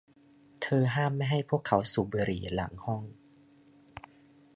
[0.61, 3.03] เธอห้ามไม่ให้พวกเขาสูบบุหรี่หลังห้อง